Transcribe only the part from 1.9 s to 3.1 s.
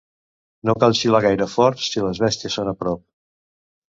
les bèsties són a prop.